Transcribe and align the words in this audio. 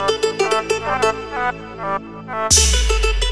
Thank 0.00 0.24
you. 3.24 3.29